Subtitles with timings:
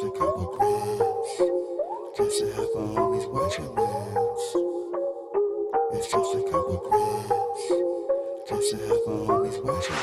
[0.00, 1.00] just a couple grams.
[2.16, 3.68] Just to have my homies watch your.
[5.92, 7.28] It's just a couple grams.
[8.48, 9.98] Just to have my homies watch your.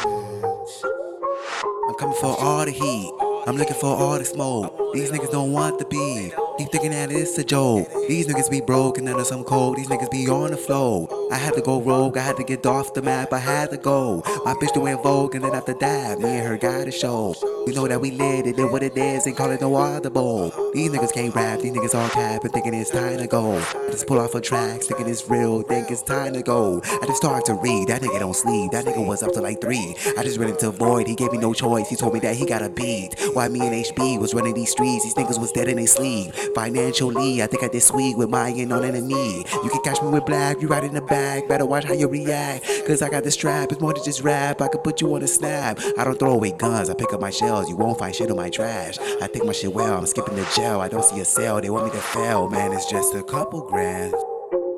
[1.88, 3.12] I'm coming for all the heat.
[3.47, 4.84] I'm looking for all the smoke.
[4.96, 6.34] These niggas don't want the beef.
[6.57, 7.89] Keep thinking that it's a joke.
[8.07, 9.75] These niggas be broke and then there's some cold.
[9.75, 11.10] These niggas be on the flow.
[11.29, 12.18] I had to go rogue.
[12.18, 13.34] I had to get off the map.
[13.34, 14.23] I had to go.
[14.46, 17.36] My bitch doing Vogue and then after that, me and her got a show.
[17.68, 20.10] You know that we lit it, did what it is, and call it no other
[20.10, 20.54] bowl.
[20.73, 23.57] These niggas can't rap, these niggas all cap and thinking it's time to go.
[23.57, 26.82] I just pull off a track, thinking it's real, think it's time to go.
[26.86, 29.61] I just started to read, that nigga don't sleep, that nigga was up to like
[29.61, 29.96] three.
[30.16, 32.45] I just ran into Void, he gave me no choice, he told me that he
[32.45, 33.16] got a beat.
[33.33, 36.34] Why me and HB was running these streets, these niggas was dead in their sleep.
[36.53, 39.45] Financially, I think I did sweet with my in on enemy.
[39.64, 42.08] You can catch me with black, you right in the bag, better watch how you
[42.08, 42.66] react.
[42.86, 45.23] Cause I got the strap, it's more than just rap, I could put you on
[45.23, 45.80] a snap.
[45.98, 48.38] I don't throw away guns, I pick up my shells, you won't find shit on
[48.38, 48.98] my trash.
[49.22, 51.70] I take my shit well, I'm skipping the jail, I don't see a sale, they
[51.70, 54.14] want me to fail, man, it's just a couple grand.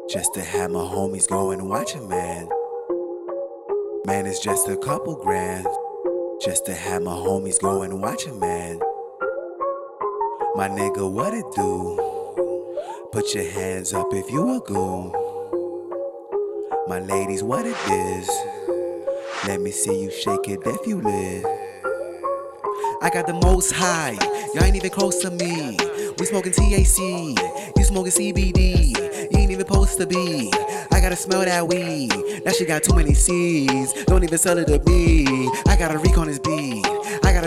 [0.09, 2.47] Just to have my homies go and watch it, man.
[4.05, 5.67] Man, it's just a couple grand.
[6.41, 8.79] Just to have my homies go and watch it, man.
[10.57, 11.99] My nigga, what it do?
[13.11, 15.11] Put your hands up if you a goon.
[16.87, 18.27] My ladies, what it is?
[19.45, 21.45] Let me see you shake it if you live.
[23.03, 24.17] I got the most high,
[24.55, 25.77] y'all ain't even close to me.
[26.17, 27.37] We smoking THC,
[27.77, 28.97] you smoking CBD.
[29.31, 30.51] You ain't even supposed to be.
[30.91, 32.09] I gotta smell that weed.
[32.45, 33.93] That shit got too many seeds.
[34.05, 35.49] Don't even sell it to me.
[35.67, 36.83] I got a reek on this beat.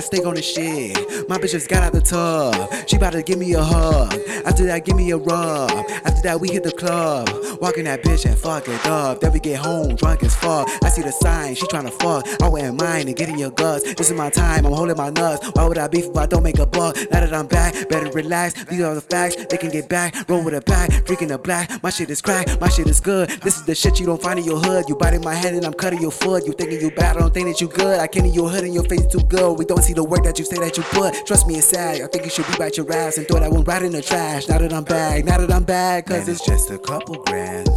[0.00, 1.28] A steak on this shit.
[1.28, 2.88] My bitch just got out the tub.
[2.88, 4.14] She about to give me a hug.
[4.46, 5.70] After that, give me a rub.
[5.70, 7.28] After that, we hit the club.
[7.60, 9.20] Walking that bitch and fuck it up.
[9.20, 10.66] Then we get home drunk as fuck.
[10.82, 12.26] I see the sign, she tryna fuck.
[12.42, 13.82] I wouldn't mind and get in your guts.
[13.92, 15.46] This is my time, I'm holding my nuts.
[15.52, 16.96] Why would I beef if I don't make a buck?
[17.10, 18.64] Now that I'm back, better relax.
[18.64, 20.14] These are the facts, they can get back.
[20.30, 21.82] Roll with a back, drinking the black.
[21.82, 23.28] My shit is crack, my shit is good.
[23.42, 24.88] This is the shit you don't find in your hood.
[24.88, 26.46] You biting my hand and I'm cutting your foot.
[26.46, 28.00] You thinking you bad, I don't think that you good.
[28.00, 29.58] I can't in your hood and your face too good.
[29.58, 31.27] We don't see the work that you say that you put.
[31.27, 32.01] Trust me, it's sad.
[32.01, 34.02] I think you should be bite your ass and throw that one right in the
[34.02, 34.48] trash.
[34.48, 37.68] Now that I'm back, now that I'm back, cause Man, it's just a couple grand.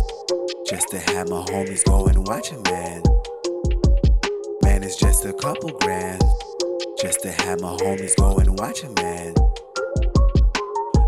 [0.68, 3.04] Just to have my homies go and watch it, man.
[4.64, 6.22] Man, it's just a couple grand.
[7.00, 9.34] Just to have my homies go and watch it, man.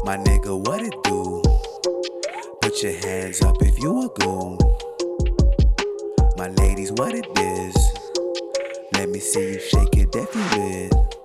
[0.04, 1.42] My nigga, what it do?
[2.62, 4.58] Put your hands up if you a goon.
[6.38, 8.05] My ladies, what it is?
[8.98, 11.25] Let me see you shake it if you with.